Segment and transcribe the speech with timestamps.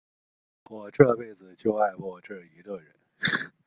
[0.65, 2.95] 我这辈子就爱过这一个人。